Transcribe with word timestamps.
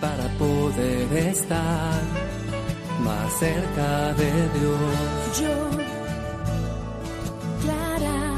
Para 0.00 0.28
poder 0.38 1.12
estar 1.28 2.02
más 3.00 3.32
cerca 3.38 4.14
de 4.14 4.48
Dios. 4.58 5.40
Yo, 5.40 5.70
Clara. 7.60 8.34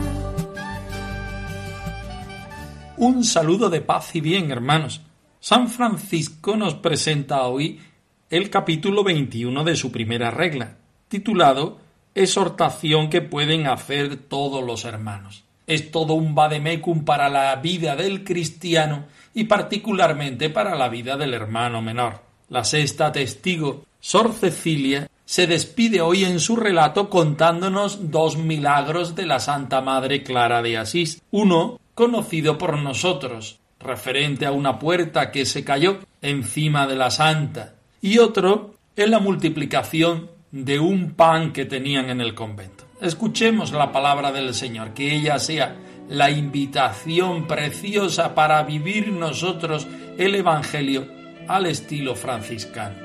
Un 2.96 3.22
saludo 3.22 3.70
de 3.70 3.80
paz 3.80 4.14
y 4.16 4.20
bien, 4.20 4.50
hermanos. 4.50 5.02
San 5.38 5.68
Francisco 5.68 6.56
nos 6.56 6.74
presenta 6.74 7.44
hoy 7.44 7.80
el 8.28 8.50
capítulo 8.50 9.04
21 9.04 9.62
de 9.62 9.76
su 9.76 9.92
primera 9.92 10.32
regla, 10.32 10.78
titulado 11.08 11.78
Exhortación 12.14 13.08
que 13.08 13.22
pueden 13.22 13.68
hacer 13.68 14.16
todos 14.16 14.64
los 14.64 14.84
hermanos. 14.84 15.44
Es 15.66 15.90
todo 15.90 16.14
un 16.14 16.34
vademecum 16.34 17.04
para 17.04 17.28
la 17.28 17.56
vida 17.56 17.96
del 17.96 18.24
cristiano 18.24 19.06
y 19.34 19.44
particularmente 19.44 20.50
para 20.50 20.74
la 20.74 20.88
vida 20.88 21.16
del 21.16 21.34
hermano 21.34 21.80
menor. 21.82 22.22
La 22.48 22.64
sexta 22.64 23.10
testigo, 23.10 23.84
Sor 24.00 24.32
Cecilia, 24.32 25.08
se 25.24 25.46
despide 25.46 26.00
hoy 26.00 26.24
en 26.24 26.38
su 26.38 26.56
relato 26.56 27.08
contándonos 27.08 28.10
dos 28.10 28.36
milagros 28.36 29.14
de 29.14 29.26
la 29.26 29.40
Santa 29.40 29.80
Madre 29.80 30.22
Clara 30.22 30.60
de 30.60 30.76
Asís. 30.76 31.22
Uno, 31.30 31.80
conocido 31.94 32.58
por 32.58 32.78
nosotros, 32.78 33.58
referente 33.80 34.46
a 34.46 34.52
una 34.52 34.78
puerta 34.78 35.30
que 35.30 35.46
se 35.46 35.64
cayó 35.64 35.98
encima 36.20 36.86
de 36.86 36.96
la 36.96 37.10
santa, 37.10 37.74
y 38.02 38.18
otro 38.18 38.74
en 38.96 39.10
la 39.10 39.18
multiplicación 39.18 40.30
de 40.50 40.78
un 40.78 41.14
pan 41.14 41.52
que 41.52 41.64
tenían 41.64 42.10
en 42.10 42.20
el 42.20 42.34
convento. 42.34 42.83
Escuchemos 43.04 43.70
la 43.72 43.92
palabra 43.92 44.32
del 44.32 44.54
Señor, 44.54 44.94
que 44.94 45.14
ella 45.14 45.38
sea 45.38 45.76
la 46.08 46.30
invitación 46.30 47.46
preciosa 47.46 48.34
para 48.34 48.62
vivir 48.62 49.12
nosotros 49.12 49.86
el 50.16 50.34
Evangelio 50.34 51.06
al 51.46 51.66
estilo 51.66 52.14
franciscano. 52.14 52.96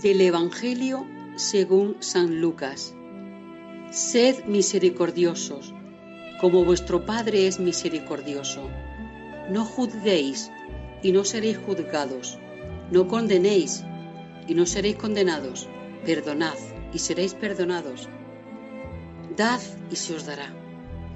Del 0.00 0.22
Evangelio 0.22 1.06
según 1.36 1.98
San 2.00 2.40
Lucas. 2.40 2.94
Sed 3.90 4.46
misericordiosos, 4.46 5.74
como 6.40 6.64
vuestro 6.64 7.04
Padre 7.04 7.46
es 7.46 7.60
misericordioso. 7.60 8.70
No 9.50 9.66
juzguéis 9.66 10.50
y 11.02 11.12
no 11.12 11.24
seréis 11.24 11.58
juzgados. 11.58 12.38
No 12.90 13.08
condenéis 13.08 13.84
y 14.46 14.54
no 14.54 14.66
seréis 14.66 14.96
condenados. 14.96 15.68
Perdonad 16.04 16.58
y 16.92 16.98
seréis 16.98 17.34
perdonados. 17.34 18.08
Dad 19.36 19.60
y 19.90 19.96
se 19.96 20.14
os 20.14 20.26
dará. 20.26 20.54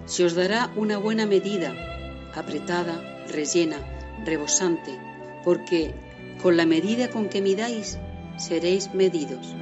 Se 0.07 0.25
os 0.25 0.35
dará 0.35 0.73
una 0.77 0.99
buena 0.99 1.27
medida, 1.27 1.75
apretada, 2.35 3.25
rellena, 3.29 3.79
rebosante, 4.25 4.93
porque 5.45 5.93
con 6.43 6.57
la 6.57 6.67
medida 6.67 7.11
con 7.11 7.29
que 7.29 7.41
midáis, 7.41 7.99
seréis 8.39 8.95
medidos. 8.95 9.55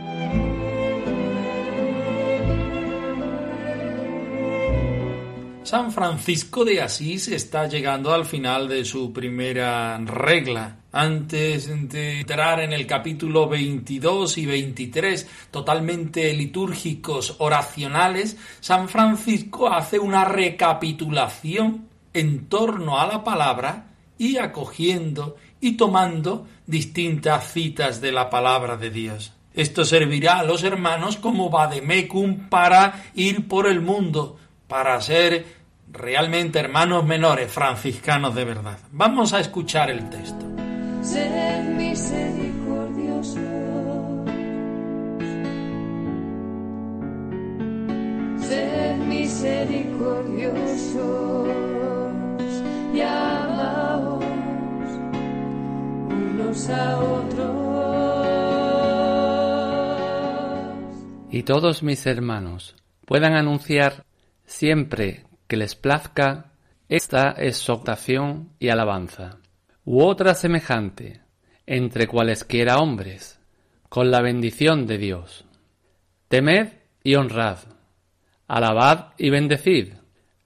San 5.75 5.91
Francisco 5.91 6.65
de 6.65 6.81
Asís 6.81 7.27
está 7.27 7.67
llegando 7.67 8.15
al 8.15 8.25
final 8.25 8.69
de 8.69 8.85
su 8.85 9.13
primera 9.13 9.99
regla. 9.99 10.77
Antes 10.93 11.67
de 11.89 12.21
entrar 12.21 12.61
en 12.61 12.73
el 12.73 12.87
capítulo 12.87 13.49
22 13.49 14.39
y 14.39 14.47
23, 14.47 15.29
totalmente 15.51 16.33
litúrgicos, 16.33 17.35
oracionales, 17.39 18.37
San 18.61 18.89
Francisco 18.89 19.67
hace 19.67 19.99
una 19.99 20.25
recapitulación 20.25 21.89
en 22.13 22.47
torno 22.47 23.01
a 23.01 23.09
la 23.09 23.25
palabra 23.25 23.97
y 24.17 24.37
acogiendo 24.37 25.35
y 25.61 25.73
tomando 25.73 26.47
distintas 26.69 27.53
citas 27.53 28.01
de 28.01 28.13
la 28.13 28.31
palabra 28.31 28.77
de 28.77 28.91
Dios. 28.91 29.33
Esto 29.53 29.85
servirá 29.85 30.39
a 30.39 30.45
los 30.45 30.63
hermanos 30.63 31.17
como 31.17 31.51
vademecum 31.51 32.49
para 32.49 33.07
ir 33.17 33.49
por 33.49 33.67
el 33.67 33.81
mundo, 33.81 34.39
para 34.69 35.01
ser 35.01 35.64
realmente 35.95 36.59
hermanos 36.59 37.07
menores 37.07 37.51
franciscanos 37.51 38.35
de 38.35 38.45
verdad. 38.45 38.77
Vamos 38.93 39.33
a 39.33 39.41
escuchar 39.41 39.89
el 39.91 40.11
texto. 40.11 40.45
Sed 41.03 41.65
misericordiosos. 41.77 43.39
Sed 48.47 48.97
misericordiosos 48.97 51.49
y 52.93 53.01
amaos 53.01 54.23
unos 56.11 56.69
a 56.69 56.99
otros. 56.99 57.65
y 61.35 61.43
todos 61.43 61.83
mis 61.83 62.07
hermanos 62.07 62.77
puedan 63.07 63.35
anunciar 63.35 64.05
siempre 64.47 65.25
que 65.47 65.57
les 65.57 65.75
plazca 65.75 66.53
esta 66.89 67.31
exhortación 67.33 68.51
y 68.59 68.69
alabanza, 68.69 69.39
u 69.85 70.03
otra 70.03 70.35
semejante 70.35 71.21
entre 71.67 72.07
cualesquiera 72.07 72.79
hombres, 72.79 73.41
con 73.89 74.11
la 74.11 74.21
bendición 74.21 74.87
de 74.87 74.99
Dios. 74.99 75.45
Temed 76.29 76.69
y 77.03 77.15
honrad, 77.15 77.59
alabad 78.47 79.13
y 79.19 79.31
bendecid, 79.31 79.95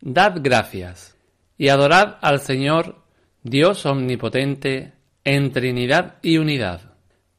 dad 0.01 0.39
gracias, 0.41 1.17
y 1.57 1.69
adorad 1.69 2.17
al 2.21 2.41
Señor 2.41 3.03
Dios 3.43 3.87
omnipotente 3.87 4.93
en 5.25 5.53
Trinidad 5.53 6.19
y 6.23 6.39
unidad, 6.39 6.93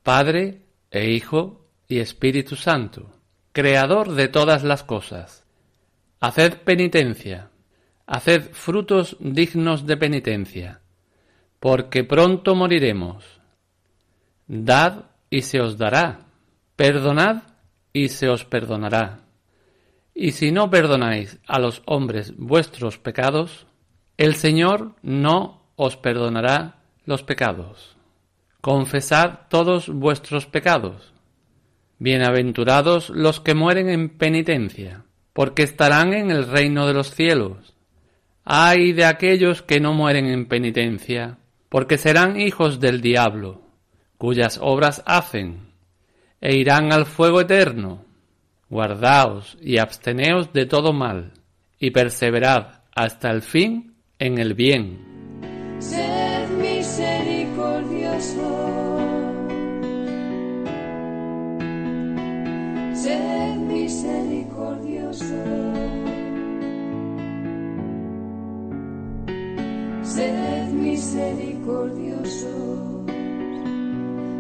Padre 0.04 0.62
e 0.92 1.12
Hijo 1.12 1.68
y 1.88 2.00
Espíritu 2.00 2.56
Santo, 2.56 3.12
Creador 3.52 4.14
de 4.14 4.28
todas 4.28 4.64
las 4.64 4.84
cosas. 4.84 5.39
Haced 6.22 6.64
penitencia, 6.66 7.50
haced 8.06 8.52
frutos 8.52 9.16
dignos 9.22 9.86
de 9.86 9.96
penitencia, 9.96 10.82
porque 11.62 12.04
pronto 12.04 12.56
moriremos. 12.56 13.40
Dad 14.46 15.06
y 15.30 15.44
se 15.44 15.62
os 15.62 15.78
dará, 15.78 16.26
perdonad 16.76 17.44
y 17.94 18.10
se 18.10 18.28
os 18.28 18.44
perdonará. 18.44 19.22
Y 20.14 20.32
si 20.32 20.52
no 20.52 20.70
perdonáis 20.70 21.40
a 21.48 21.60
los 21.60 21.82
hombres 21.86 22.36
vuestros 22.36 22.98
pecados, 22.98 23.66
el 24.18 24.36
Señor 24.36 24.96
no 25.02 25.72
os 25.78 25.96
perdonará 25.96 26.82
los 27.06 27.24
pecados. 27.24 27.96
Confesad 28.60 29.48
todos 29.50 29.88
vuestros 29.88 30.46
pecados. 30.46 31.14
Bienaventurados 31.98 33.10
los 33.10 33.40
que 33.40 33.56
mueren 33.56 33.90
en 33.90 34.10
penitencia, 34.10 35.06
porque 35.40 35.64
estarán 35.64 36.14
en 36.14 36.32
el 36.32 36.46
reino 36.50 36.86
de 36.86 36.94
los 36.94 37.16
cielos. 37.16 37.74
Ay 38.44 38.92
de 38.92 39.06
aquellos 39.06 39.62
que 39.62 39.80
no 39.80 39.94
mueren 39.94 40.26
en 40.26 40.48
penitencia, 40.48 41.38
porque 41.70 41.98
serán 41.98 42.38
hijos 42.38 42.82
del 42.82 43.00
diablo, 43.00 43.62
cuyas 44.18 44.60
obras 44.62 45.02
hacen, 45.06 45.72
e 46.42 46.58
irán 46.58 46.92
al 46.92 47.06
fuego 47.06 47.40
eterno. 47.40 48.04
Guardaos 48.70 49.58
y 49.62 49.78
absteneos 49.78 50.52
de 50.52 50.66
todo 50.66 50.92
mal, 50.92 51.32
y 51.80 51.92
perseverad 51.92 52.82
hasta 52.94 53.32
el 53.32 53.42
fin 53.42 53.96
en 54.20 54.40
el 54.40 54.56
bien. 54.56 55.78
Sed. 55.80 56.20
Sed 70.10 70.70
misericordiosos 70.70 73.12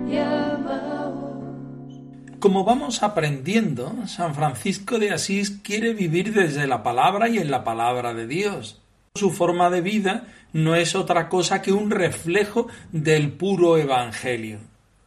y 0.09 0.17
amaos. 0.17 1.93
Como 2.39 2.63
vamos 2.63 3.03
aprendiendo, 3.03 3.93
San 4.07 4.33
Francisco 4.33 4.97
de 4.97 5.11
Asís 5.11 5.59
quiere 5.61 5.93
vivir 5.93 6.33
desde 6.33 6.65
la 6.65 6.81
palabra 6.81 7.29
y 7.29 7.37
en 7.37 7.51
la 7.51 7.63
palabra 7.63 8.15
de 8.15 8.25
Dios. 8.25 8.81
Su 9.13 9.29
forma 9.29 9.69
de 9.69 9.81
vida 9.81 10.25
no 10.53 10.73
es 10.73 10.95
otra 10.95 11.29
cosa 11.29 11.61
que 11.61 11.71
un 11.71 11.91
reflejo 11.91 12.67
del 12.91 13.31
puro 13.31 13.77
Evangelio. 13.77 14.57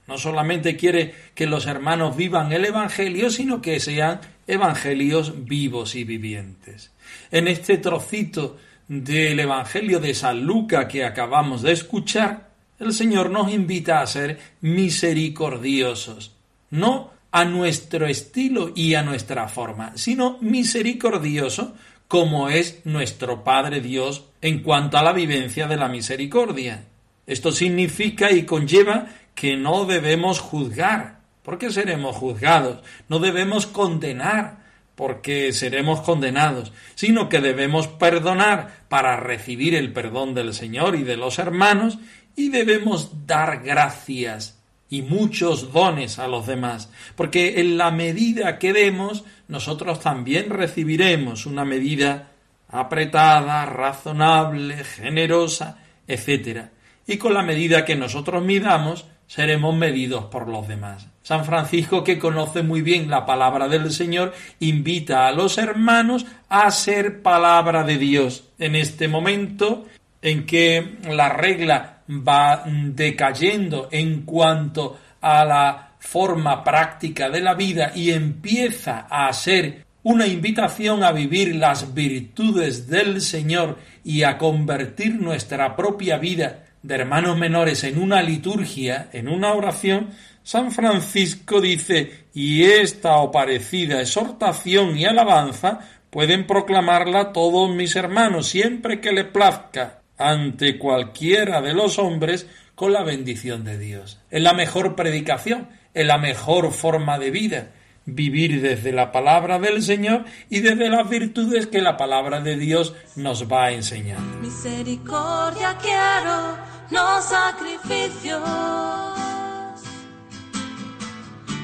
No 0.06 0.17
solamente 0.17 0.76
quiere 0.76 1.12
que 1.35 1.47
los 1.47 1.67
hermanos 1.67 2.17
vivan 2.17 2.53
el 2.53 2.67
Evangelio, 2.67 3.31
sino 3.31 3.61
que 3.61 3.81
sean 3.81 4.20
evangelios 4.47 5.44
vivos 5.44 5.97
y 5.97 6.05
vivientes. 6.05 6.93
En 7.32 7.49
este 7.49 7.79
trocito 7.79 8.59
del 8.88 9.40
Evangelio 9.40 10.00
de 10.00 10.14
San 10.14 10.43
Lucas 10.44 10.87
que 10.87 11.05
acabamos 11.05 11.62
de 11.62 11.73
escuchar, 11.73 12.50
el 12.79 12.93
Señor 12.93 13.31
nos 13.31 13.52
invita 13.52 14.00
a 14.00 14.06
ser 14.06 14.38
misericordiosos, 14.61 16.32
no 16.70 17.11
a 17.31 17.44
nuestro 17.44 18.06
estilo 18.06 18.73
y 18.75 18.94
a 18.94 19.02
nuestra 19.02 19.49
forma, 19.49 19.93
sino 19.96 20.38
misericordioso 20.40 21.75
como 22.08 22.50
es 22.50 22.84
nuestro 22.84 23.43
Padre 23.43 23.81
Dios 23.81 24.26
en 24.43 24.62
cuanto 24.62 24.99
a 24.99 25.02
la 25.02 25.12
vivencia 25.12 25.67
de 25.67 25.78
la 25.78 25.88
misericordia. 25.88 26.85
Esto 27.26 27.52
significa 27.52 28.31
y 28.31 28.44
conlleva 28.44 29.06
que 29.35 29.56
no 29.56 29.87
debemos 29.87 30.38
juzgar, 30.38 31.20
porque 31.43 31.70
seremos 31.70 32.17
juzgados, 32.17 32.81
no 33.08 33.19
debemos 33.19 33.67
condenar, 33.67 34.62
porque 35.02 35.52
seremos 35.52 36.00
condenados, 36.02 36.72
sino 36.94 37.28
que 37.28 37.40
debemos 37.40 37.88
perdonar 37.88 38.84
para 38.88 39.16
recibir 39.16 39.75
el 39.75 39.93
perdón 39.93 40.32
del 40.32 40.54
Señor 40.54 40.94
y 40.94 41.02
de 41.02 41.16
los 41.16 41.40
hermanos, 41.40 41.99
y 42.37 42.50
debemos 42.50 43.26
dar 43.26 43.64
gracias 43.64 44.62
y 44.88 45.02
muchos 45.02 45.72
dones 45.72 46.20
a 46.20 46.28
los 46.28 46.46
demás, 46.46 46.88
porque 47.16 47.60
en 47.60 47.78
la 47.78 47.90
medida 47.90 48.60
que 48.60 48.72
demos, 48.72 49.25
nosotros 49.49 49.99
también 49.99 50.50
recibiremos 50.50 51.46
una 51.46 51.64
medida 51.64 52.28
apretada, 52.69 53.66
razonable, 53.66 54.84
generosa, 54.84 55.78
etc. 56.06 56.66
Y 57.08 57.16
con 57.16 57.34
la 57.34 57.43
medida 57.43 57.84
que 57.84 57.96
nosotros 57.96 58.40
midamos, 58.44 59.06
seremos 59.26 59.74
medidos 59.74 60.26
por 60.26 60.48
los 60.48 60.69
demás. 60.69 61.06
San 61.22 61.44
Francisco, 61.44 62.02
que 62.02 62.19
conoce 62.19 62.62
muy 62.62 62.82
bien 62.82 63.08
la 63.08 63.24
palabra 63.24 63.69
del 63.69 63.92
Señor, 63.92 64.34
invita 64.60 65.26
a 65.26 65.32
los 65.32 65.56
hermanos 65.56 66.26
a 66.48 66.70
ser 66.70 67.22
palabra 67.22 67.84
de 67.84 67.96
Dios. 67.96 68.44
En 68.58 68.74
este 68.74 69.08
momento 69.08 69.86
en 70.20 70.46
que 70.46 70.98
la 71.08 71.28
regla 71.28 72.02
va 72.08 72.64
decayendo 72.66 73.88
en 73.90 74.22
cuanto 74.22 74.98
a 75.20 75.44
la 75.44 75.92
forma 75.98 76.64
práctica 76.64 77.30
de 77.30 77.40
la 77.40 77.54
vida 77.54 77.92
y 77.94 78.10
empieza 78.10 79.06
a 79.08 79.32
ser 79.32 79.84
una 80.02 80.26
invitación 80.26 81.04
a 81.04 81.12
vivir 81.12 81.54
las 81.54 81.94
virtudes 81.94 82.88
del 82.88 83.20
Señor 83.20 83.78
y 84.02 84.25
a 84.25 84.36
convertir 84.36 85.20
nuestra 85.20 85.76
propia 85.76 86.18
vida 86.18 86.64
de 86.82 86.94
hermanos 86.94 87.38
menores 87.38 87.84
en 87.84 87.99
una 88.00 88.23
liturgia, 88.23 89.08
en 89.12 89.29
una 89.29 89.52
oración, 89.52 90.11
San 90.43 90.73
Francisco 90.73 91.61
dice, 91.61 92.26
y 92.34 92.64
esta 92.64 93.17
o 93.19 93.31
parecida 93.31 94.00
exhortación 94.00 94.96
y 94.96 95.05
alabanza 95.05 95.81
pueden 96.11 96.46
proclamarla 96.46 97.32
todos 97.32 97.75
mis 97.75 97.94
hermanos 97.96 98.49
siempre 98.49 99.00
que 99.00 99.12
le 99.12 99.25
plazca 99.25 100.00
ante 100.19 100.79
cualquiera 100.79 101.62
de 101.62 101.75
los 101.75 101.99
hombres 101.99 102.46
con 102.75 102.93
la 102.93 103.02
bendición 103.02 103.64
de 103.64 103.78
Dios. 103.78 104.20
Es 104.31 104.43
la 104.43 104.52
mejor 104.52 104.96
predicación, 104.96 105.69
es 105.94 106.06
la 106.06 106.19
mejor 106.19 106.73
forma 106.73 107.19
de 107.19 107.31
vida, 107.31 107.70
vivir 108.06 108.60
desde 108.60 108.93
la 108.93 109.12
palabra 109.12 109.58
del 109.58 109.82
Señor 109.82 110.25
y 110.50 110.60
desde 110.60 110.88
las 110.88 111.08
virtudes 111.08 111.66
que 111.66 111.81
la 111.81 111.96
palabra 111.96 112.40
de 112.40 112.56
Dios 112.56 112.94
nos 113.16 113.50
va 113.50 113.66
a 113.66 113.70
enseñar. 113.72 114.20
Misericordia 114.40 115.76
quiero, 115.81 116.56
no 116.90 117.22
sacrificios, 117.22 118.43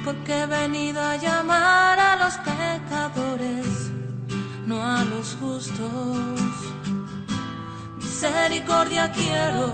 porque 0.05 0.43
he 0.43 0.47
venido 0.47 1.03
a 1.03 1.17
llamar 1.17 1.99
a 1.99 2.17
los 2.17 2.35
pecadores, 2.39 3.91
no 4.67 4.83
a 4.83 5.05
los 5.05 5.37
justos. 5.41 6.31
Misericordia 7.97 9.11
quiero, 9.13 9.73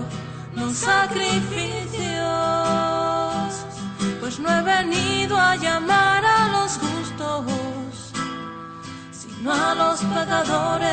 no 0.55 0.69
sacrificios, 0.71 2.94
pues 4.25 4.39
no 4.39 4.49
he 4.49 4.63
venido 4.63 5.37
a 5.37 5.55
llamar 5.55 6.25
a 6.25 6.47
los 6.51 6.79
justos, 6.79 8.11
sino 9.11 9.53
a 9.53 9.75
los 9.75 10.01
pecadores. 10.01 10.87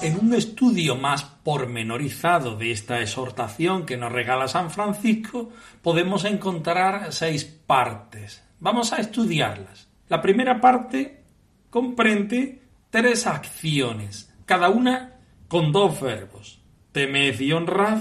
En 0.00 0.20
un 0.20 0.32
estudio 0.32 0.94
más 0.94 1.24
pormenorizado 1.24 2.54
de 2.54 2.70
esta 2.70 3.00
exhortación 3.00 3.84
que 3.84 3.96
nos 3.96 4.12
regala 4.12 4.46
San 4.46 4.70
Francisco, 4.70 5.50
podemos 5.82 6.24
encontrar 6.24 7.12
seis 7.12 7.44
partes. 7.44 8.44
Vamos 8.60 8.92
a 8.92 8.98
estudiarlas. 8.98 9.88
La 10.06 10.22
primera 10.22 10.60
parte 10.60 11.24
comprende 11.68 12.62
tres 12.90 13.26
acciones, 13.26 14.32
cada 14.46 14.68
una 14.68 15.14
con 15.48 15.72
dos 15.72 16.00
verbos. 16.00 16.60
Temed 16.92 17.40
y 17.40 17.50
honrad, 17.50 17.98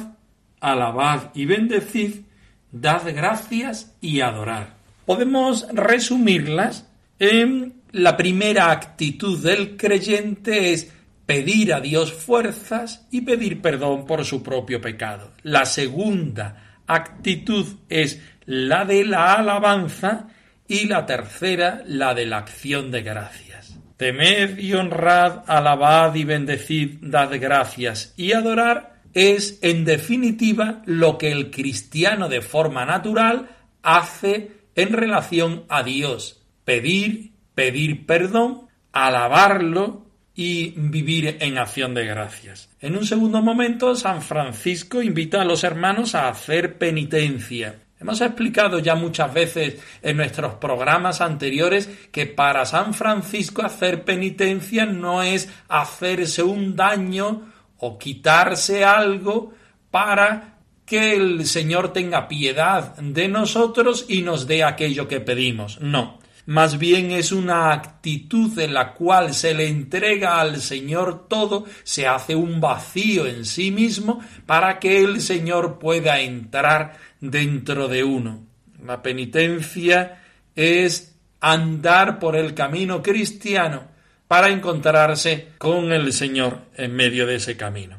alabad 0.59 1.31
y 1.33 1.45
bendecid, 1.45 2.25
dad 2.71 3.03
gracias 3.13 3.93
y 4.01 4.21
adorar. 4.21 4.75
Podemos 5.05 5.67
resumirlas 5.73 6.87
en 7.19 7.81
la 7.91 8.15
primera 8.17 8.71
actitud 8.71 9.43
del 9.43 9.75
creyente 9.77 10.73
es 10.73 10.91
pedir 11.25 11.73
a 11.73 11.81
Dios 11.81 12.13
fuerzas 12.13 13.07
y 13.11 13.21
pedir 13.21 13.61
perdón 13.61 14.05
por 14.05 14.25
su 14.25 14.41
propio 14.41 14.81
pecado. 14.81 15.31
La 15.43 15.65
segunda 15.65 16.81
actitud 16.87 17.65
es 17.89 18.21
la 18.45 18.85
de 18.85 19.05
la 19.05 19.35
alabanza 19.35 20.27
y 20.67 20.87
la 20.87 21.05
tercera 21.05 21.83
la 21.85 22.13
de 22.13 22.25
la 22.25 22.37
acción 22.37 22.91
de 22.91 23.01
gracia. 23.01 23.51
Temed 23.97 24.57
y 24.57 24.73
honrad, 24.73 25.43
alabad 25.45 26.15
y 26.15 26.23
bendecid, 26.23 26.97
dad 27.01 27.29
gracias 27.39 28.15
y 28.17 28.33
adorar 28.33 28.90
es, 29.13 29.59
en 29.61 29.85
definitiva, 29.85 30.81
lo 30.85 31.17
que 31.17 31.31
el 31.31 31.51
cristiano 31.51 32.29
de 32.29 32.41
forma 32.41 32.85
natural 32.85 33.49
hace 33.83 34.51
en 34.75 34.93
relación 34.93 35.63
a 35.69 35.83
Dios. 35.83 36.41
Pedir, 36.65 37.31
pedir 37.55 38.05
perdón, 38.05 38.67
alabarlo 38.91 40.05
y 40.35 40.73
vivir 40.77 41.37
en 41.39 41.57
acción 41.57 41.93
de 41.93 42.05
gracias. 42.05 42.69
En 42.79 42.97
un 42.97 43.05
segundo 43.05 43.41
momento, 43.41 43.95
San 43.95 44.21
Francisco 44.21 45.01
invita 45.01 45.41
a 45.41 45.45
los 45.45 45.63
hermanos 45.63 46.15
a 46.15 46.29
hacer 46.29 46.77
penitencia. 46.77 47.75
Hemos 47.99 48.19
explicado 48.21 48.79
ya 48.79 48.95
muchas 48.95 49.31
veces 49.31 49.79
en 50.01 50.17
nuestros 50.17 50.55
programas 50.55 51.21
anteriores 51.21 51.87
que 52.11 52.25
para 52.25 52.65
San 52.65 52.95
Francisco 52.95 53.61
hacer 53.61 54.03
penitencia 54.03 54.87
no 54.87 55.21
es 55.21 55.49
hacerse 55.67 56.41
un 56.41 56.75
daño 56.75 57.50
o 57.81 57.97
quitarse 57.97 58.85
algo 58.85 59.53
para 59.89 60.59
que 60.85 61.15
el 61.15 61.45
Señor 61.45 61.93
tenga 61.93 62.27
piedad 62.27 62.95
de 62.97 63.27
nosotros 63.27 64.05
y 64.07 64.21
nos 64.21 64.47
dé 64.47 64.63
aquello 64.63 65.07
que 65.07 65.19
pedimos. 65.19 65.79
No. 65.81 66.19
Más 66.45 66.79
bien 66.79 67.11
es 67.11 67.31
una 67.31 67.71
actitud 67.71 68.57
en 68.59 68.73
la 68.73 68.93
cual 68.93 69.33
se 69.33 69.53
le 69.53 69.67
entrega 69.67 70.41
al 70.41 70.59
Señor 70.59 71.27
todo, 71.27 71.65
se 71.83 72.07
hace 72.07 72.35
un 72.35 72.59
vacío 72.59 73.27
en 73.27 73.45
sí 73.45 73.71
mismo 73.71 74.19
para 74.45 74.79
que 74.79 75.01
el 75.01 75.21
Señor 75.21 75.77
pueda 75.79 76.19
entrar 76.19 76.97
dentro 77.19 77.87
de 77.87 78.03
uno. 78.03 78.43
La 78.83 79.01
penitencia 79.01 80.23
es 80.55 81.15
andar 81.39 82.19
por 82.19 82.35
el 82.35 82.53
camino 82.53 83.01
cristiano 83.01 83.90
para 84.31 84.47
encontrarse 84.47 85.49
con 85.57 85.91
el 85.91 86.13
Señor 86.13 86.59
en 86.77 86.95
medio 86.95 87.27
de 87.27 87.35
ese 87.35 87.57
camino. 87.57 87.97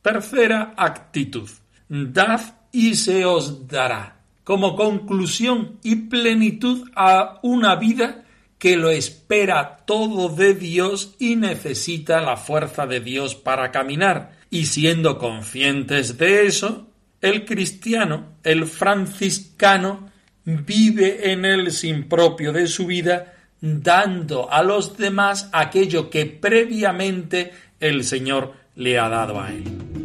Tercera 0.00 0.72
actitud. 0.78 1.46
Dad 1.90 2.40
y 2.72 2.94
se 2.94 3.26
os 3.26 3.68
dará. 3.68 4.16
Como 4.44 4.76
conclusión 4.76 5.78
y 5.82 5.96
plenitud 5.96 6.88
a 6.96 7.38
una 7.42 7.76
vida 7.76 8.24
que 8.56 8.78
lo 8.78 8.88
espera 8.88 9.84
todo 9.84 10.34
de 10.34 10.54
Dios 10.54 11.16
y 11.18 11.36
necesita 11.36 12.22
la 12.22 12.38
fuerza 12.38 12.86
de 12.86 13.00
Dios 13.00 13.34
para 13.34 13.70
caminar. 13.70 14.38
Y 14.48 14.64
siendo 14.64 15.18
conscientes 15.18 16.16
de 16.16 16.46
eso, 16.46 16.88
el 17.20 17.44
cristiano, 17.44 18.38
el 18.42 18.64
franciscano, 18.64 20.10
vive 20.46 21.30
en 21.30 21.44
el 21.44 21.72
sin 21.72 22.08
propio 22.08 22.54
de 22.54 22.68
su 22.68 22.86
vida, 22.86 23.33
dando 23.64 24.52
a 24.52 24.62
los 24.62 24.98
demás 24.98 25.48
aquello 25.50 26.10
que 26.10 26.26
previamente 26.26 27.52
el 27.80 28.04
Señor 28.04 28.52
le 28.76 28.98
ha 28.98 29.08
dado 29.08 29.40
a 29.40 29.50
él. 29.52 30.03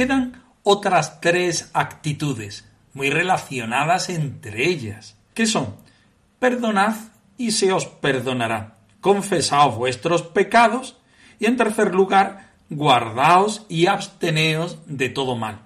Quedan 0.00 0.42
otras 0.62 1.20
tres 1.20 1.68
actitudes 1.74 2.66
muy 2.94 3.10
relacionadas 3.10 4.08
entre 4.08 4.66
ellas, 4.66 5.18
que 5.34 5.44
son 5.44 5.76
perdonad 6.38 6.94
y 7.36 7.50
se 7.50 7.70
os 7.70 7.84
perdonará, 7.84 8.78
confesaos 9.02 9.76
vuestros 9.76 10.22
pecados 10.22 10.96
y 11.38 11.44
en 11.44 11.58
tercer 11.58 11.94
lugar, 11.94 12.48
guardaos 12.70 13.66
y 13.68 13.88
absteneos 13.88 14.78
de 14.86 15.10
todo 15.10 15.36
mal. 15.36 15.58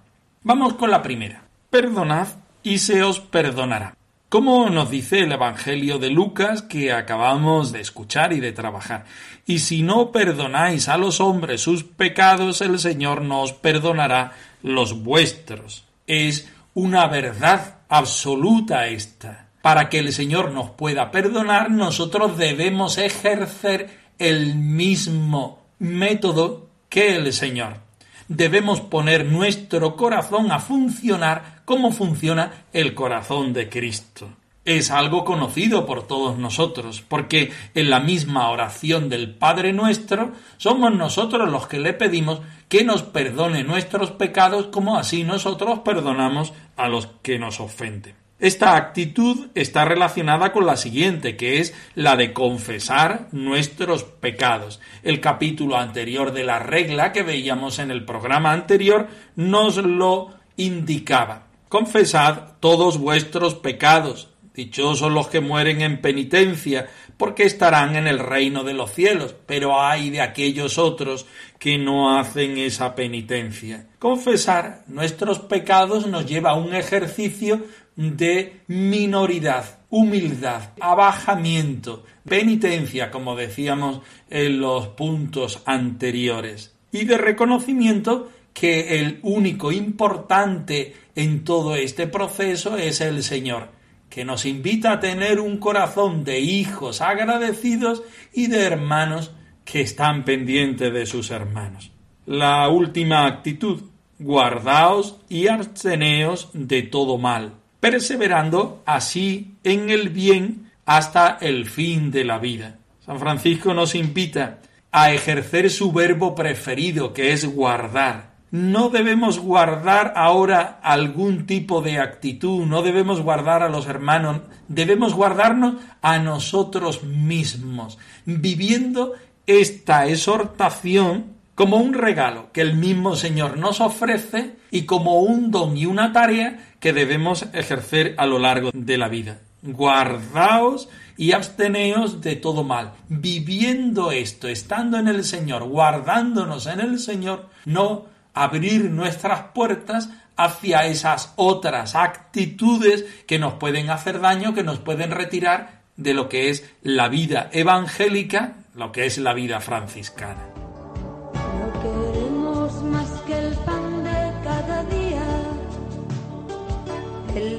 Vamos 0.42 0.74
con 0.74 0.90
la 0.90 1.00
primera. 1.00 1.44
Perdonad 1.70 2.26
y 2.64 2.78
se 2.78 3.04
os 3.04 3.20
perdonará. 3.20 3.94
Como 4.34 4.68
nos 4.68 4.90
dice 4.90 5.20
el 5.20 5.30
Evangelio 5.30 6.00
de 6.00 6.10
Lucas 6.10 6.62
que 6.62 6.92
acabamos 6.92 7.70
de 7.70 7.80
escuchar 7.80 8.32
y 8.32 8.40
de 8.40 8.50
trabajar. 8.50 9.04
Y 9.46 9.60
si 9.60 9.84
no 9.84 10.10
perdonáis 10.10 10.88
a 10.88 10.98
los 10.98 11.20
hombres 11.20 11.60
sus 11.60 11.84
pecados, 11.84 12.60
el 12.60 12.80
Señor 12.80 13.22
no 13.22 13.42
os 13.42 13.52
perdonará 13.52 14.32
los 14.60 15.04
vuestros. 15.04 15.84
Es 16.08 16.50
una 16.74 17.06
verdad 17.06 17.76
absoluta 17.88 18.88
esta. 18.88 19.50
Para 19.62 19.88
que 19.88 20.00
el 20.00 20.12
Señor 20.12 20.50
nos 20.50 20.70
pueda 20.70 21.12
perdonar, 21.12 21.70
nosotros 21.70 22.36
debemos 22.36 22.98
ejercer 22.98 24.00
el 24.18 24.56
mismo 24.56 25.62
método 25.78 26.70
que 26.88 27.14
el 27.14 27.32
Señor. 27.32 27.83
Debemos 28.28 28.80
poner 28.80 29.26
nuestro 29.26 29.96
corazón 29.96 30.50
a 30.50 30.58
funcionar 30.58 31.62
como 31.64 31.92
funciona 31.92 32.64
el 32.72 32.94
corazón 32.94 33.52
de 33.52 33.68
Cristo. 33.68 34.28
Es 34.64 34.90
algo 34.90 35.24
conocido 35.24 35.84
por 35.84 36.06
todos 36.06 36.38
nosotros, 36.38 37.04
porque 37.06 37.52
en 37.74 37.90
la 37.90 38.00
misma 38.00 38.48
oración 38.48 39.10
del 39.10 39.34
Padre 39.34 39.74
nuestro 39.74 40.32
somos 40.56 40.94
nosotros 40.94 41.50
los 41.50 41.66
que 41.66 41.80
le 41.80 41.92
pedimos 41.92 42.40
que 42.70 42.82
nos 42.82 43.02
perdone 43.02 43.62
nuestros 43.62 44.10
pecados 44.12 44.68
como 44.68 44.96
así 44.96 45.22
nosotros 45.22 45.80
perdonamos 45.80 46.54
a 46.76 46.88
los 46.88 47.08
que 47.22 47.38
nos 47.38 47.60
ofenden. 47.60 48.23
Esta 48.44 48.76
actitud 48.76 49.46
está 49.54 49.86
relacionada 49.86 50.52
con 50.52 50.66
la 50.66 50.76
siguiente, 50.76 51.34
que 51.34 51.60
es 51.60 51.72
la 51.94 52.14
de 52.14 52.34
confesar 52.34 53.28
nuestros 53.32 54.04
pecados. 54.04 54.80
El 55.02 55.22
capítulo 55.22 55.78
anterior 55.78 56.30
de 56.30 56.44
la 56.44 56.58
regla 56.58 57.10
que 57.10 57.22
veíamos 57.22 57.78
en 57.78 57.90
el 57.90 58.04
programa 58.04 58.52
anterior 58.52 59.08
nos 59.34 59.78
lo 59.78 60.28
indicaba. 60.58 61.46
Confesad 61.70 62.58
todos 62.60 62.98
vuestros 62.98 63.54
pecados. 63.54 64.28
Dichosos 64.52 65.10
los 65.10 65.28
que 65.28 65.40
mueren 65.40 65.80
en 65.80 66.00
penitencia, 66.02 66.86
porque 67.16 67.44
estarán 67.44 67.96
en 67.96 68.06
el 68.06 68.18
reino 68.18 68.62
de 68.62 68.74
los 68.74 68.92
cielos. 68.92 69.34
Pero 69.46 69.80
hay 69.82 70.10
de 70.10 70.20
aquellos 70.20 70.76
otros 70.76 71.24
que 71.58 71.78
no 71.78 72.18
hacen 72.18 72.58
esa 72.58 72.94
penitencia. 72.94 73.86
Confesar 73.98 74.84
nuestros 74.86 75.38
pecados 75.38 76.06
nos 76.06 76.26
lleva 76.26 76.50
a 76.50 76.56
un 76.56 76.74
ejercicio 76.74 77.62
de 77.96 78.60
minoridad, 78.66 79.80
humildad, 79.90 80.70
abajamiento, 80.80 82.04
penitencia, 82.28 83.10
como 83.10 83.36
decíamos 83.36 84.00
en 84.30 84.60
los 84.60 84.88
puntos 84.88 85.62
anteriores, 85.64 86.74
y 86.90 87.04
de 87.04 87.18
reconocimiento 87.18 88.30
que 88.52 89.00
el 89.00 89.18
único 89.22 89.72
importante 89.72 90.94
en 91.14 91.44
todo 91.44 91.76
este 91.76 92.06
proceso 92.06 92.76
es 92.76 93.00
el 93.00 93.22
Señor, 93.22 93.68
que 94.08 94.24
nos 94.24 94.46
invita 94.46 94.92
a 94.92 95.00
tener 95.00 95.40
un 95.40 95.58
corazón 95.58 96.24
de 96.24 96.40
hijos 96.40 97.00
agradecidos 97.00 98.02
y 98.32 98.46
de 98.46 98.62
hermanos 98.62 99.32
que 99.64 99.80
están 99.80 100.24
pendientes 100.24 100.92
de 100.92 101.06
sus 101.06 101.30
hermanos. 101.30 101.90
La 102.26 102.68
última 102.68 103.26
actitud, 103.26 103.82
guardaos 104.18 105.20
y 105.28 105.48
absteneos 105.48 106.50
de 106.52 106.82
todo 106.82 107.18
mal 107.18 107.63
perseverando 107.84 108.82
así 108.86 109.58
en 109.62 109.90
el 109.90 110.08
bien 110.08 110.70
hasta 110.86 111.36
el 111.38 111.66
fin 111.66 112.10
de 112.10 112.24
la 112.24 112.38
vida. 112.38 112.78
San 113.04 113.20
Francisco 113.20 113.74
nos 113.74 113.94
invita 113.94 114.60
a 114.90 115.12
ejercer 115.12 115.68
su 115.68 115.92
verbo 115.92 116.34
preferido, 116.34 117.12
que 117.12 117.34
es 117.34 117.44
guardar. 117.44 118.36
No 118.50 118.88
debemos 118.88 119.38
guardar 119.38 120.14
ahora 120.16 120.80
algún 120.82 121.44
tipo 121.44 121.82
de 121.82 121.98
actitud, 121.98 122.64
no 122.64 122.80
debemos 122.80 123.20
guardar 123.20 123.62
a 123.62 123.68
los 123.68 123.86
hermanos, 123.86 124.40
debemos 124.66 125.12
guardarnos 125.12 125.74
a 126.00 126.18
nosotros 126.18 127.02
mismos, 127.02 127.98
viviendo 128.24 129.12
esta 129.46 130.06
exhortación 130.06 131.33
como 131.54 131.76
un 131.76 131.94
regalo 131.94 132.50
que 132.52 132.60
el 132.60 132.74
mismo 132.74 133.16
Señor 133.16 133.58
nos 133.58 133.80
ofrece 133.80 134.56
y 134.70 134.82
como 134.82 135.20
un 135.20 135.50
don 135.50 135.76
y 135.76 135.86
una 135.86 136.12
tarea 136.12 136.74
que 136.80 136.92
debemos 136.92 137.46
ejercer 137.52 138.14
a 138.18 138.26
lo 138.26 138.38
largo 138.38 138.70
de 138.72 138.98
la 138.98 139.08
vida. 139.08 139.38
Guardaos 139.62 140.88
y 141.16 141.32
absteneos 141.32 142.20
de 142.20 142.36
todo 142.36 142.64
mal. 142.64 142.92
Viviendo 143.08 144.10
esto, 144.10 144.48
estando 144.48 144.98
en 144.98 145.08
el 145.08 145.24
Señor, 145.24 145.64
guardándonos 145.64 146.66
en 146.66 146.80
el 146.80 146.98
Señor, 146.98 147.48
no 147.64 148.06
abrir 148.34 148.90
nuestras 148.90 149.40
puertas 149.54 150.10
hacia 150.36 150.86
esas 150.86 151.32
otras 151.36 151.94
actitudes 151.94 153.04
que 153.26 153.38
nos 153.38 153.54
pueden 153.54 153.90
hacer 153.90 154.20
daño, 154.20 154.54
que 154.54 154.64
nos 154.64 154.80
pueden 154.80 155.12
retirar 155.12 155.82
de 155.96 156.14
lo 156.14 156.28
que 156.28 156.50
es 156.50 156.68
la 156.82 157.08
vida 157.08 157.48
evangélica, 157.52 158.56
lo 158.74 158.90
que 158.90 159.06
es 159.06 159.18
la 159.18 159.32
vida 159.32 159.60
franciscana. 159.60 160.53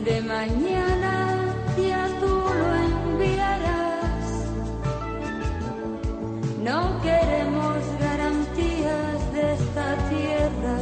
De 0.06 0.22
mañana 0.22 1.36
ya 1.82 2.08
tú 2.20 2.34
lo 2.60 2.70
enviarás. 2.90 4.28
No 6.64 7.02
queremos 7.02 7.80
garantías 8.00 9.34
de 9.34 9.54
esta 9.54 9.88
tierra. 10.14 10.78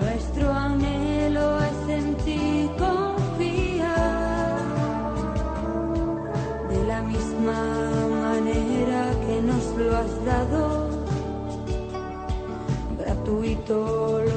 Nuestro 0.00 0.52
anhelo 0.52 1.46
es 1.70 1.80
en 1.98 2.14
ti 2.24 2.68
confiar. 2.76 4.58
De 6.68 6.84
la 6.88 7.00
misma 7.02 7.62
manera 8.26 9.02
que 9.24 9.36
nos 9.42 9.64
lo 9.78 9.96
has 9.96 10.24
dado, 10.24 10.88
gratuito 12.98 14.29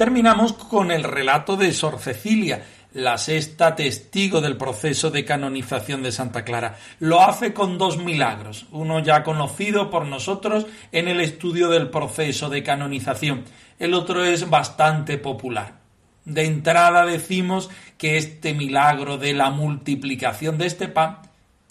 terminamos 0.00 0.54
con 0.54 0.90
el 0.92 1.04
relato 1.04 1.58
de 1.58 1.74
Sor 1.74 1.98
Cecilia, 1.98 2.64
la 2.94 3.18
sexta 3.18 3.76
testigo 3.76 4.40
del 4.40 4.56
proceso 4.56 5.10
de 5.10 5.26
canonización 5.26 6.02
de 6.02 6.10
Santa 6.10 6.42
Clara. 6.42 6.78
Lo 7.00 7.20
hace 7.20 7.52
con 7.52 7.76
dos 7.76 7.98
milagros, 7.98 8.64
uno 8.72 9.00
ya 9.00 9.22
conocido 9.22 9.90
por 9.90 10.06
nosotros 10.06 10.66
en 10.90 11.08
el 11.08 11.20
estudio 11.20 11.68
del 11.68 11.90
proceso 11.90 12.48
de 12.48 12.62
canonización, 12.62 13.44
el 13.78 13.92
otro 13.92 14.24
es 14.24 14.48
bastante 14.48 15.18
popular. 15.18 15.80
De 16.24 16.46
entrada 16.46 17.04
decimos 17.04 17.68
que 17.98 18.16
este 18.16 18.54
milagro 18.54 19.18
de 19.18 19.34
la 19.34 19.50
multiplicación 19.50 20.56
de 20.56 20.64
este 20.64 20.88
pan 20.88 21.18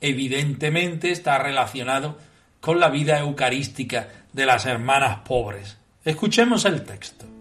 evidentemente 0.01 1.09
está 1.09 1.39
relacionado 1.39 2.19
con 2.59 2.79
la 2.79 2.89
vida 2.89 3.17
eucarística 3.17 4.07
de 4.33 4.45
las 4.45 4.67
hermanas 4.67 5.21
pobres. 5.25 5.79
Escuchemos 6.05 6.65
el 6.65 6.83
texto. 6.83 7.38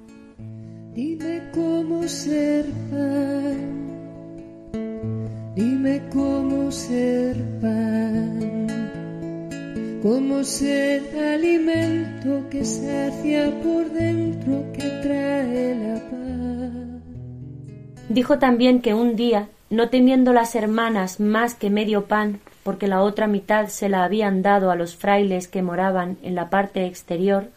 Dime 0.98 1.42
cómo 1.54 2.08
ser 2.08 2.66
pan, 2.90 3.86
dime 5.54 6.02
cómo 6.12 6.72
ser 6.72 7.36
pan, 7.60 8.66
cómo 10.02 10.42
ser 10.42 11.02
alimento 11.16 12.48
que 12.50 12.64
sacia 12.64 13.44
por 13.62 13.88
dentro, 13.92 14.64
que 14.72 14.88
trae 15.04 15.76
la 15.76 16.00
paz. 16.10 17.02
Dijo 18.08 18.40
también 18.40 18.82
que 18.82 18.92
un 18.92 19.14
día, 19.14 19.46
no 19.70 19.90
temiendo 19.90 20.32
las 20.32 20.56
hermanas 20.56 21.20
más 21.20 21.54
que 21.54 21.70
medio 21.70 22.06
pan, 22.06 22.40
porque 22.64 22.88
la 22.88 23.02
otra 23.02 23.28
mitad 23.28 23.68
se 23.68 23.88
la 23.88 24.02
habían 24.02 24.42
dado 24.42 24.72
a 24.72 24.74
los 24.74 24.96
frailes 24.96 25.46
que 25.46 25.62
moraban 25.62 26.18
en 26.24 26.34
la 26.34 26.50
parte 26.50 26.86
exterior, 26.86 27.50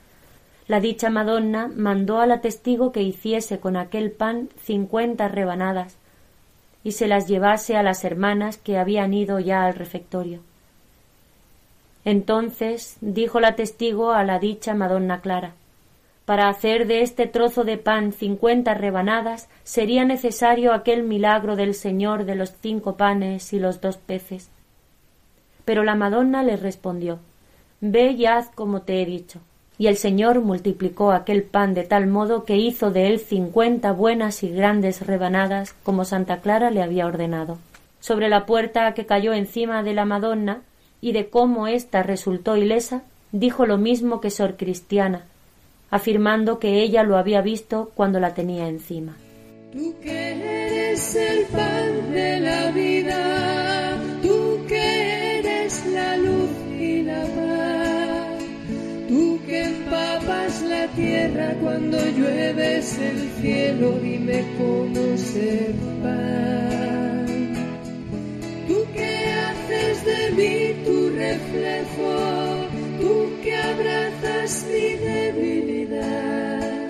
la 0.72 0.80
dicha 0.80 1.10
Madonna 1.10 1.68
mandó 1.68 2.22
a 2.22 2.26
la 2.26 2.40
testigo 2.40 2.94
que 2.94 3.02
hiciese 3.02 3.60
con 3.60 3.76
aquel 3.76 4.10
pan 4.10 4.48
cincuenta 4.64 5.28
rebanadas 5.28 5.98
y 6.82 6.94
se 6.94 7.10
las 7.10 7.28
llevase 7.28 7.76
a 7.76 7.84
las 7.84 8.06
hermanas 8.06 8.56
que 8.56 8.78
habían 8.78 9.14
ido 9.14 9.42
ya 9.42 9.66
al 9.66 9.74
refectorio. 9.74 10.40
Entonces 12.06 12.96
dijo 13.02 13.42
la 13.42 13.58
testigo 13.58 14.14
a 14.14 14.24
la 14.24 14.40
dicha 14.40 14.74
Madonna 14.74 15.20
Clara 15.20 15.56
para 16.24 16.48
hacer 16.48 16.88
de 16.88 17.02
este 17.02 17.28
trozo 17.28 17.66
de 17.66 17.78
pan 17.78 18.14
cincuenta 18.14 18.74
rebanadas 18.74 19.50
sería 19.66 20.06
necesario 20.06 20.72
aquel 20.72 21.04
milagro 21.04 21.58
del 21.58 21.74
Señor 21.74 22.24
de 22.24 22.36
los 22.36 22.54
cinco 22.62 22.96
panes 22.96 23.52
y 23.52 23.60
los 23.60 23.82
dos 23.82 23.98
peces. 23.98 24.50
Pero 25.66 25.84
la 25.84 25.96
Madonna 25.96 26.44
le 26.44 26.56
respondió 26.56 27.20
Ve 27.82 28.12
y 28.12 28.26
haz 28.26 28.50
como 28.56 28.84
te 28.84 29.02
he 29.02 29.06
dicho. 29.06 29.42
Y 29.82 29.88
el 29.88 29.98
Señor 29.98 30.42
multiplicó 30.42 31.12
aquel 31.12 31.42
pan 31.42 31.74
de 31.74 31.82
tal 31.84 32.06
modo 32.06 32.44
que 32.44 32.56
hizo 32.56 32.92
de 32.92 33.08
él 33.08 33.20
cincuenta 33.20 33.92
buenas 33.94 34.44
y 34.44 34.50
grandes 34.50 35.04
rebanadas 35.08 35.74
como 35.82 36.06
Santa 36.06 36.40
Clara 36.40 36.70
le 36.70 36.84
había 36.84 37.08
ordenado. 37.08 37.58
Sobre 38.00 38.30
la 38.30 38.46
puerta 38.46 38.94
que 38.94 39.08
cayó 39.08 39.34
encima 39.34 39.82
de 39.82 39.96
la 39.96 40.06
Madonna 40.06 40.62
y 41.02 41.14
de 41.14 41.30
cómo 41.30 41.66
ésta 41.66 42.04
resultó 42.04 42.58
ilesa, 42.58 43.02
dijo 43.32 43.66
lo 43.66 43.80
mismo 43.80 44.22
que 44.22 44.30
Sor 44.30 44.56
Cristiana, 44.56 45.24
afirmando 45.90 46.60
que 46.60 46.84
ella 46.84 47.02
lo 47.02 47.18
había 47.18 47.42
visto 47.42 47.90
cuando 47.96 48.20
la 48.20 48.36
tenía 48.36 48.68
encima. 48.68 49.16
Cuando 61.60 61.98
llueves 61.98 62.98
el 62.98 63.30
cielo, 63.42 63.92
dime 64.02 64.44
cómo 64.58 65.18
ser 65.18 65.74
pan. 66.02 67.26
Tú 68.68 68.86
que 68.94 69.34
haces 69.46 70.06
de 70.06 70.32
mí 70.38 70.84
tu 70.86 71.10
reflejo, 71.10 72.68
tú 73.00 73.14
que 73.44 73.56
abrazas 73.56 74.66
mi 74.72 74.96
debilidad, 75.06 76.90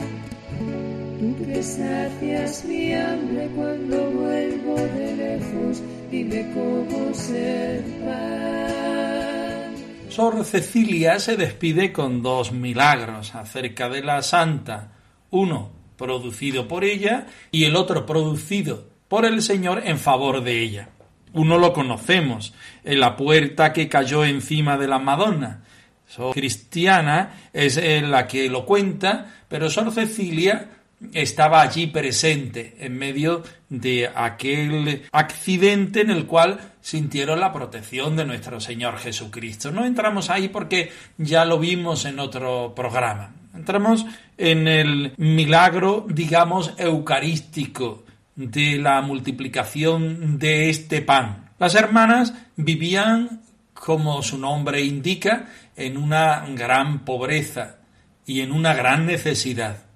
tú 1.20 1.46
que 1.46 1.64
sacias 1.64 2.66
mi 2.66 2.94
hambre 2.94 3.50
cuando 3.56 4.12
vuelvo 4.12 4.76
de 4.76 5.16
lejos, 5.16 5.82
dime 6.12 6.46
cómo 6.54 7.14
ser 7.14 7.84
pan. 8.06 8.81
Sor 10.12 10.44
Cecilia 10.44 11.20
se 11.20 11.38
despide 11.38 11.94
con 11.94 12.22
dos 12.22 12.52
milagros 12.52 13.34
acerca 13.34 13.88
de 13.88 14.04
la 14.04 14.22
santa, 14.22 14.92
uno 15.30 15.72
producido 15.96 16.68
por 16.68 16.84
ella 16.84 17.28
y 17.50 17.64
el 17.64 17.78
otro 17.78 18.06
producido 18.06 18.90
por 19.08 19.26
el 19.26 19.42
Señor 19.42 19.84
en 19.86 19.98
favor 19.98 20.44
de 20.44 20.62
ella. 20.62 20.90
Uno 21.32 21.58
lo 21.58 21.72
conocemos, 21.72 22.54
en 22.84 23.00
la 23.00 23.16
puerta 23.16 23.72
que 23.72 23.88
cayó 23.88 24.26
encima 24.26 24.78
de 24.78 24.90
la 24.90 25.00
Madonna, 25.00 25.64
Sor 26.08 26.34
Cristiana 26.34 27.50
es 27.54 27.78
eh, 27.78 28.02
la 28.02 28.28
que 28.28 28.50
lo 28.50 28.66
cuenta, 28.66 29.34
pero 29.48 29.70
Sor 29.70 29.94
Cecilia 29.94 30.81
estaba 31.14 31.62
allí 31.62 31.88
presente 31.88 32.76
en 32.80 32.98
medio 32.98 33.44
de 33.70 34.10
aquel 34.14 35.04
accidente 35.12 36.02
en 36.02 36.12
el 36.12 36.26
cual 36.26 36.60
sintieron 36.82 37.40
la 37.40 37.54
protección 37.54 38.16
de 38.16 38.26
nuestro 38.26 38.60
Señor 38.60 38.98
Jesucristo. 38.98 39.72
No 39.72 39.86
entramos 39.86 40.30
ahí 40.30 40.50
porque 40.50 40.92
ya 41.18 41.46
lo 41.46 41.60
vimos 41.60 42.06
en 42.06 42.20
otro 42.20 42.74
programa. 42.76 43.34
Entramos 43.54 44.06
en 44.38 44.68
el 44.68 45.14
milagro, 45.18 46.06
digamos, 46.08 46.74
eucarístico 46.78 48.06
de 48.36 48.78
la 48.78 49.02
multiplicación 49.02 50.40
de 50.40 50.70
este 50.70 51.02
pan. 51.02 51.52
Las 51.60 51.76
hermanas 51.76 52.34
vivían, 52.56 53.42
como 53.74 54.24
su 54.24 54.38
nombre 54.38 54.82
indica, 54.82 55.50
en 55.76 55.98
una 55.98 56.46
gran 56.56 57.06
pobreza 57.06 57.78
y 58.26 58.42
en 58.42 58.52
una 58.52 58.74
gran 58.74 59.06
necesidad. 59.06 59.91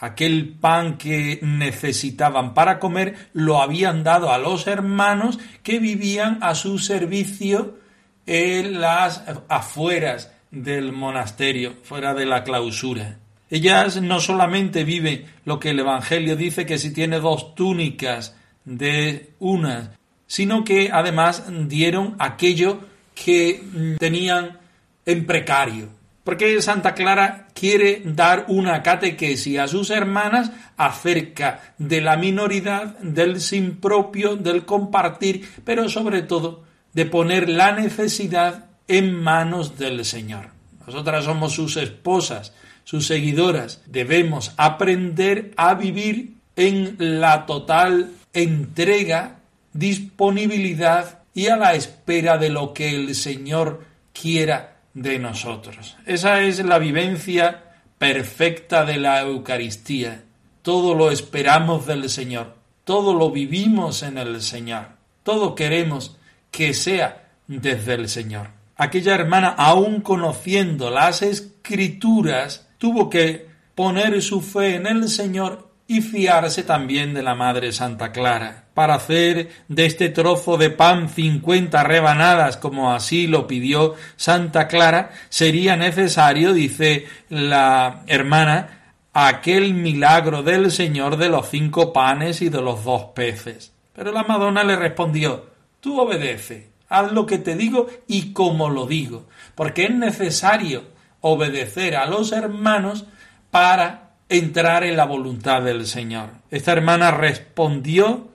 Aquel 0.00 0.56
pan 0.60 0.96
que 0.96 1.40
necesitaban 1.42 2.54
para 2.54 2.78
comer 2.78 3.30
lo 3.32 3.60
habían 3.60 4.04
dado 4.04 4.32
a 4.32 4.38
los 4.38 4.66
hermanos 4.66 5.38
que 5.62 5.80
vivían 5.80 6.38
a 6.40 6.54
su 6.54 6.78
servicio 6.78 7.78
en 8.26 8.80
las 8.80 9.24
afueras 9.48 10.30
del 10.50 10.92
monasterio, 10.92 11.74
fuera 11.82 12.14
de 12.14 12.26
la 12.26 12.44
clausura. 12.44 13.18
Ellas 13.50 14.00
no 14.00 14.20
solamente 14.20 14.84
viven 14.84 15.24
lo 15.44 15.58
que 15.58 15.70
el 15.70 15.80
Evangelio 15.80 16.36
dice 16.36 16.66
que 16.66 16.78
si 16.78 16.92
tiene 16.92 17.18
dos 17.18 17.54
túnicas 17.54 18.36
de 18.64 19.30
unas, 19.38 19.90
sino 20.26 20.62
que 20.62 20.90
además 20.92 21.44
dieron 21.66 22.14
aquello 22.18 22.80
que 23.14 23.96
tenían 23.98 24.58
en 25.06 25.26
precario. 25.26 25.97
Porque 26.28 26.60
Santa 26.60 26.92
Clara 26.92 27.48
quiere 27.54 28.02
dar 28.04 28.44
una 28.48 28.82
catequesis 28.82 29.58
a 29.58 29.66
sus 29.66 29.88
hermanas 29.88 30.52
acerca 30.76 31.72
de 31.78 32.02
la 32.02 32.18
minoridad, 32.18 32.98
del 32.98 33.40
sin 33.40 33.76
propio, 33.76 34.36
del 34.36 34.66
compartir, 34.66 35.48
pero 35.64 35.88
sobre 35.88 36.20
todo 36.20 36.64
de 36.92 37.06
poner 37.06 37.48
la 37.48 37.72
necesidad 37.72 38.66
en 38.88 39.14
manos 39.14 39.78
del 39.78 40.04
Señor. 40.04 40.50
Nosotras 40.86 41.24
somos 41.24 41.54
sus 41.54 41.78
esposas, 41.78 42.52
sus 42.84 43.06
seguidoras. 43.06 43.80
Debemos 43.86 44.52
aprender 44.58 45.52
a 45.56 45.72
vivir 45.72 46.34
en 46.56 46.96
la 46.98 47.46
total 47.46 48.12
entrega, 48.34 49.36
disponibilidad 49.72 51.20
y 51.32 51.46
a 51.46 51.56
la 51.56 51.72
espera 51.72 52.36
de 52.36 52.50
lo 52.50 52.74
que 52.74 52.94
el 52.94 53.14
Señor 53.14 53.82
quiera 54.12 54.77
de 55.02 55.18
nosotros. 55.18 55.96
Esa 56.06 56.40
es 56.42 56.64
la 56.64 56.78
vivencia 56.78 57.64
perfecta 57.98 58.84
de 58.84 58.98
la 58.98 59.20
Eucaristía. 59.22 60.24
Todo 60.62 60.94
lo 60.94 61.10
esperamos 61.10 61.86
del 61.86 62.08
Señor, 62.08 62.56
todo 62.84 63.14
lo 63.14 63.30
vivimos 63.30 64.02
en 64.02 64.18
el 64.18 64.42
Señor, 64.42 64.88
todo 65.22 65.54
queremos 65.54 66.16
que 66.50 66.74
sea 66.74 67.28
desde 67.46 67.94
el 67.94 68.08
Señor. 68.08 68.48
Aquella 68.76 69.14
hermana, 69.14 69.48
aun 69.48 70.00
conociendo 70.02 70.90
las 70.90 71.22
escrituras, 71.22 72.68
tuvo 72.78 73.10
que 73.10 73.48
poner 73.74 74.22
su 74.22 74.40
fe 74.40 74.76
en 74.76 74.86
el 74.86 75.08
Señor 75.08 75.68
y 75.86 76.00
fiarse 76.02 76.62
también 76.62 77.14
de 77.14 77.22
la 77.22 77.34
Madre 77.34 77.72
Santa 77.72 78.12
Clara. 78.12 78.67
Para 78.78 78.94
hacer 78.94 79.50
de 79.66 79.86
este 79.86 80.08
trozo 80.08 80.56
de 80.56 80.70
pan 80.70 81.08
cincuenta 81.08 81.82
rebanadas, 81.82 82.58
como 82.58 82.92
así 82.92 83.26
lo 83.26 83.48
pidió 83.48 83.96
Santa 84.14 84.68
Clara, 84.68 85.10
sería 85.30 85.74
necesario, 85.76 86.52
dice 86.52 87.06
la 87.28 88.04
hermana, 88.06 88.94
aquel 89.12 89.74
milagro 89.74 90.44
del 90.44 90.70
Señor 90.70 91.16
de 91.16 91.28
los 91.28 91.48
cinco 91.48 91.92
panes 91.92 92.40
y 92.40 92.50
de 92.50 92.62
los 92.62 92.84
dos 92.84 93.06
peces. 93.16 93.72
Pero 93.94 94.12
la 94.12 94.22
Madonna 94.22 94.62
le 94.62 94.76
respondió 94.76 95.46
Tú 95.80 96.00
obedece, 96.00 96.70
haz 96.88 97.10
lo 97.10 97.26
que 97.26 97.38
te 97.38 97.56
digo 97.56 97.88
y 98.06 98.32
como 98.32 98.70
lo 98.70 98.86
digo, 98.86 99.26
porque 99.56 99.86
es 99.86 99.90
necesario 99.90 100.84
obedecer 101.20 101.96
a 101.96 102.06
los 102.06 102.30
hermanos 102.30 103.06
para 103.50 104.10
entrar 104.28 104.84
en 104.84 104.96
la 104.96 105.04
voluntad 105.04 105.62
del 105.62 105.84
Señor. 105.84 106.28
Esta 106.52 106.70
hermana 106.70 107.10
respondió 107.10 108.28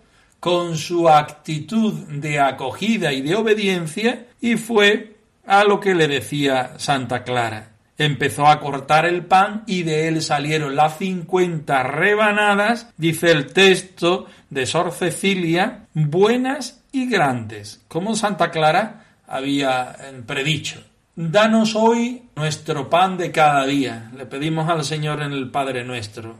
con 0.43 0.77
su 0.77 1.07
actitud 1.07 1.93
de 2.09 2.37
acogida 2.37 3.13
y 3.13 3.21
de 3.21 3.33
obediencia 3.33 4.25
y 4.41 4.57
fue 4.57 5.15
a 5.47 5.63
lo 5.63 5.79
que 5.79 5.95
le 5.95 6.09
decía 6.09 6.73
Santa 6.75 7.23
Clara. 7.23 7.69
Empezó 7.97 8.47
a 8.47 8.59
cortar 8.59 9.05
el 9.05 9.25
pan 9.25 9.63
y 9.67 9.83
de 9.83 10.09
él 10.09 10.21
salieron 10.21 10.75
las 10.75 10.97
cincuenta 10.97 11.83
rebanadas, 11.83 12.91
dice 12.97 13.31
el 13.31 13.53
texto 13.53 14.25
de 14.49 14.65
Sor 14.65 14.91
Cecilia, 14.91 15.85
buenas 15.93 16.83
y 16.91 17.09
grandes, 17.09 17.81
como 17.87 18.13
Santa 18.13 18.51
Clara 18.51 19.05
había 19.25 19.95
predicho. 20.25 20.83
Danos 21.15 21.73
hoy 21.73 22.21
nuestro 22.35 22.89
pan 22.89 23.15
de 23.15 23.31
cada 23.31 23.65
día. 23.65 24.11
Le 24.13 24.25
pedimos 24.25 24.69
al 24.69 24.83
Señor 24.83 25.21
en 25.21 25.31
el 25.31 25.49
Padre 25.51 25.85
nuestro. 25.85 26.35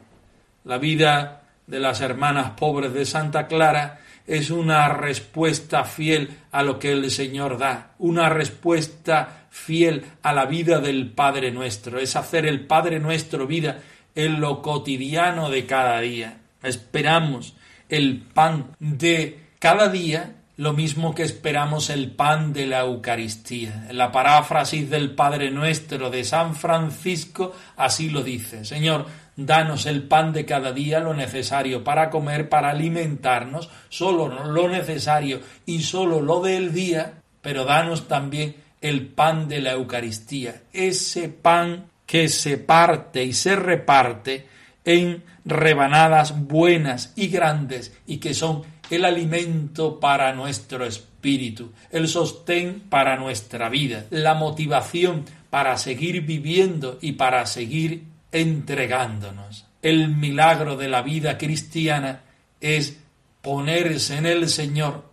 La 0.65 0.77
vida 0.77 1.42
de 1.67 1.79
las 1.79 2.01
hermanas 2.01 2.51
pobres 2.51 2.93
de 2.93 3.05
Santa 3.05 3.47
Clara 3.47 3.99
es 4.25 4.49
una 4.51 4.87
respuesta 4.89 5.83
fiel 5.83 6.29
a 6.51 6.63
lo 6.63 6.79
que 6.79 6.91
el 6.91 7.09
Señor 7.11 7.57
da, 7.57 7.93
una 7.99 8.29
respuesta 8.29 9.47
fiel 9.49 10.05
a 10.21 10.33
la 10.33 10.45
vida 10.45 10.79
del 10.79 11.11
Padre 11.11 11.51
nuestro, 11.51 11.99
es 11.99 12.15
hacer 12.15 12.45
el 12.45 12.65
Padre 12.65 12.99
nuestro 12.99 13.47
vida 13.47 13.79
en 14.15 14.39
lo 14.39 14.61
cotidiano 14.61 15.49
de 15.49 15.65
cada 15.65 15.99
día. 15.99 16.37
Esperamos 16.61 17.55
el 17.89 18.21
pan 18.21 18.75
de 18.79 19.39
cada 19.59 19.89
día 19.89 20.35
lo 20.55 20.73
mismo 20.73 21.15
que 21.15 21.23
esperamos 21.23 21.89
el 21.89 22.11
pan 22.11 22.53
de 22.53 22.67
la 22.67 22.81
Eucaristía. 22.81 23.87
La 23.91 24.11
paráfrasis 24.11 24.89
del 24.89 25.11
Padre 25.11 25.49
Nuestro 25.49 26.11
de 26.11 26.23
San 26.23 26.55
Francisco 26.55 27.55
así 27.75 28.09
lo 28.09 28.23
dice. 28.23 28.63
Señor, 28.63 29.07
danos 29.35 29.85
el 29.85 30.03
pan 30.03 30.33
de 30.33 30.45
cada 30.45 30.71
día, 30.71 30.99
lo 30.99 31.13
necesario 31.13 31.83
para 31.83 32.09
comer, 32.09 32.49
para 32.49 32.69
alimentarnos, 32.69 33.69
solo 33.89 34.27
lo 34.27 34.69
necesario 34.69 35.41
y 35.65 35.81
solo 35.81 36.21
lo 36.21 36.41
del 36.41 36.73
día, 36.73 37.13
pero 37.41 37.65
danos 37.65 38.07
también 38.07 38.55
el 38.81 39.07
pan 39.07 39.47
de 39.47 39.61
la 39.61 39.71
Eucaristía, 39.71 40.63
ese 40.73 41.29
pan 41.29 41.85
que 42.05 42.27
se 42.29 42.57
parte 42.57 43.23
y 43.23 43.33
se 43.33 43.55
reparte 43.55 44.47
en 44.85 45.23
rebanadas 45.45 46.47
buenas 46.47 47.13
y 47.15 47.27
grandes 47.27 47.97
y 48.05 48.17
que 48.17 48.33
son 48.33 48.63
el 48.89 49.05
alimento 49.05 49.99
para 49.99 50.33
nuestro 50.33 50.85
espíritu, 50.85 51.71
el 51.91 52.07
sostén 52.07 52.81
para 52.89 53.17
nuestra 53.17 53.69
vida, 53.69 54.05
la 54.09 54.33
motivación 54.33 55.25
para 55.49 55.77
seguir 55.77 56.21
viviendo 56.21 56.97
y 57.01 57.13
para 57.13 57.45
seguir 57.45 58.03
entregándonos. 58.33 59.65
El 59.81 60.09
milagro 60.09 60.75
de 60.75 60.89
la 60.89 61.01
vida 61.01 61.37
cristiana 61.37 62.23
es 62.59 62.97
ponerse 63.41 64.17
en 64.17 64.25
el 64.25 64.49
Señor, 64.49 65.09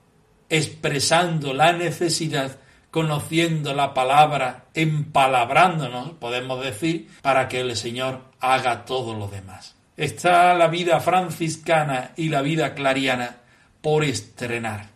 expresando 0.49 1.53
la 1.53 1.73
necesidad, 1.73 2.59
conociendo 2.91 3.75
la 3.75 3.95
palabra, 3.95 4.65
empalabrándonos, 4.75 6.13
podemos 6.13 6.65
decir, 6.65 7.09
para 7.23 7.47
que 7.49 7.61
el 7.61 7.77
Señor 7.77 8.25
haga 8.41 8.85
todo 8.85 9.15
lo 9.15 9.29
demás. 9.29 9.77
Está 9.97 10.55
la 10.55 10.69
vida 10.69 10.99
franciscana 11.01 12.13
y 12.17 12.31
la 12.31 12.41
vida 12.41 12.75
clariana 12.75 13.37
por 13.81 14.03
estrenar. 14.03 14.87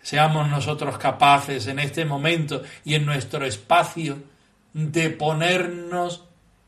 Seamos 0.00 0.48
nosotros 0.48 0.98
capaces 0.98 1.66
en 1.66 1.78
este 1.78 2.04
momento 2.04 2.62
y 2.84 2.94
en 2.94 3.06
nuestro 3.06 3.46
espacio 3.46 4.18
de 4.74 5.10
ponernos 5.10 6.24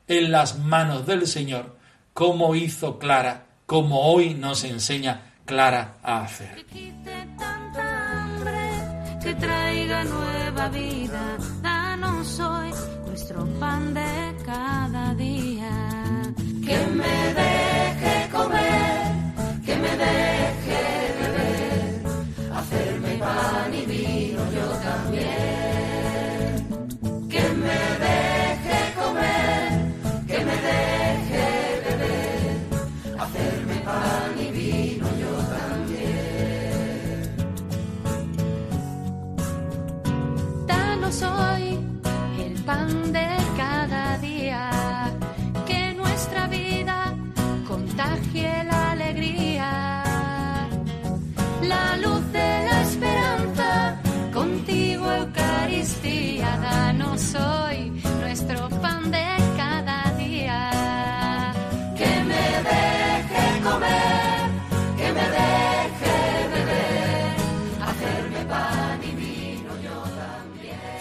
en 0.09 0.31
las 0.31 0.59
manos 0.59 1.07
del 1.07 1.27
Señor, 1.27 1.77
como 2.13 2.55
hizo 2.55 2.99
Clara, 2.99 3.47
como 3.67 4.01
hoy 4.13 4.35
nos 4.35 4.65
enseña 4.65 5.33
Clara 5.45 5.97
a 6.03 6.23
hacer. 6.23 6.55
Que 6.55 6.65
quite 6.65 7.27
tanta 7.39 8.23
hambre, 8.23 8.71
que 9.23 9.35
traiga 9.35 10.05
nueva 10.05 10.69
vida, 10.69 11.37
danos 11.63 12.41
hoy 12.41 12.71
nuestro 13.07 13.47
pan 13.59 13.95
de 13.95 14.37
cada 14.45 15.15
día. 15.15 15.71
Que 16.65 16.87
me 16.87 17.35
deje 17.35 18.29
comer, 18.33 19.63
que 19.65 19.77
me 19.77 19.97
deje 19.97 20.56
también. 41.11 41.27
Danos 41.31 41.66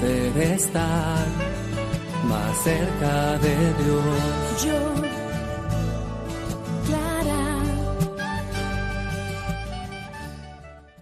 poder 0.00 0.54
estar 0.54 1.26
más 2.24 2.56
cerca 2.64 3.38
de 3.38 3.56
Dios. 3.84 5.09